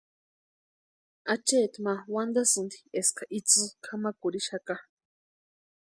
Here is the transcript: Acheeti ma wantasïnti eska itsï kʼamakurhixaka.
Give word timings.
Acheeti 1.33 1.79
ma 1.85 1.93
wantasïnti 2.13 2.77
eska 2.99 3.23
itsï 3.37 3.63
kʼamakurhixaka. 3.83 4.75